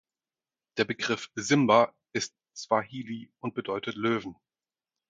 [0.77, 4.35] Der Begriff "Simba" ist Swahili und bedeutet Löwen.